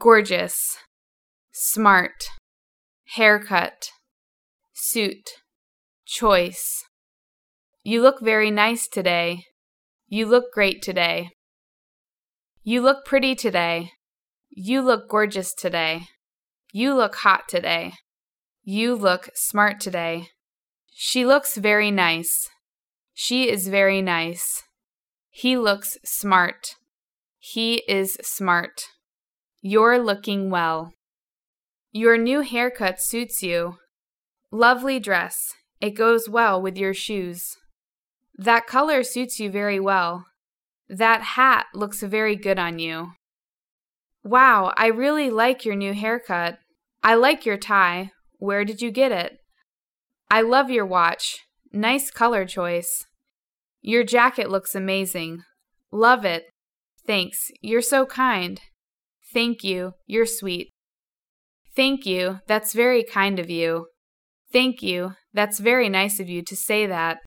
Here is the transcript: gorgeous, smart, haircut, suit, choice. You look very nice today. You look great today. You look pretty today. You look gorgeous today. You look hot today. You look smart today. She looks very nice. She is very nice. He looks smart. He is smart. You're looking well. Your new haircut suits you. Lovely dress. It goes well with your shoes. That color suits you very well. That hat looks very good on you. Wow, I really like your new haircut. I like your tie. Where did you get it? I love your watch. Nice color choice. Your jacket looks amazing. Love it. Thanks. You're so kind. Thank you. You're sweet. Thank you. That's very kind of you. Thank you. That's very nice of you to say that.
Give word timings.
gorgeous, 0.00 0.78
smart, 1.52 2.30
haircut, 3.16 3.90
suit, 4.72 5.28
choice. 6.06 6.84
You 7.82 8.00
look 8.00 8.22
very 8.22 8.50
nice 8.50 8.88
today. 8.88 9.44
You 10.08 10.24
look 10.24 10.52
great 10.54 10.80
today. 10.80 11.28
You 12.62 12.80
look 12.80 13.04
pretty 13.04 13.34
today. 13.34 13.90
You 14.48 14.80
look 14.80 15.06
gorgeous 15.06 15.52
today. 15.52 16.06
You 16.72 16.94
look 16.94 17.16
hot 17.16 17.46
today. 17.46 17.92
You 18.62 18.94
look 18.94 19.28
smart 19.34 19.80
today. 19.80 20.28
She 20.94 21.26
looks 21.26 21.58
very 21.58 21.90
nice. 21.90 22.48
She 23.12 23.50
is 23.50 23.68
very 23.68 24.00
nice. 24.00 24.62
He 25.28 25.58
looks 25.58 25.98
smart. 26.06 26.76
He 27.38 27.82
is 27.86 28.14
smart. 28.22 28.84
You're 29.62 29.98
looking 29.98 30.48
well. 30.48 30.94
Your 31.92 32.16
new 32.16 32.40
haircut 32.40 33.00
suits 33.00 33.42
you. 33.42 33.76
Lovely 34.50 34.98
dress. 34.98 35.52
It 35.80 35.90
goes 35.90 36.28
well 36.28 36.60
with 36.62 36.78
your 36.78 36.94
shoes. 36.94 37.56
That 38.36 38.66
color 38.66 39.02
suits 39.02 39.38
you 39.38 39.50
very 39.50 39.78
well. 39.78 40.24
That 40.88 41.22
hat 41.22 41.66
looks 41.74 42.02
very 42.02 42.36
good 42.36 42.58
on 42.58 42.78
you. 42.78 43.12
Wow, 44.24 44.72
I 44.76 44.86
really 44.86 45.28
like 45.28 45.64
your 45.64 45.76
new 45.76 45.92
haircut. 45.92 46.58
I 47.02 47.14
like 47.14 47.44
your 47.44 47.58
tie. 47.58 48.12
Where 48.38 48.64
did 48.64 48.80
you 48.80 48.90
get 48.90 49.12
it? 49.12 49.38
I 50.30 50.40
love 50.40 50.70
your 50.70 50.86
watch. 50.86 51.40
Nice 51.72 52.10
color 52.10 52.46
choice. 52.46 53.06
Your 53.82 54.04
jacket 54.04 54.50
looks 54.50 54.74
amazing. 54.74 55.42
Love 55.92 56.24
it. 56.24 56.44
Thanks. 57.06 57.50
You're 57.60 57.82
so 57.82 58.06
kind. 58.06 58.60
Thank 59.32 59.62
you. 59.62 59.92
You're 60.06 60.26
sweet. 60.26 60.70
Thank 61.76 62.04
you. 62.04 62.40
That's 62.46 62.72
very 62.72 63.04
kind 63.04 63.38
of 63.38 63.48
you. 63.48 63.86
Thank 64.52 64.82
you. 64.82 65.14
That's 65.32 65.60
very 65.60 65.88
nice 65.88 66.18
of 66.18 66.28
you 66.28 66.42
to 66.42 66.56
say 66.56 66.86
that. 66.86 67.18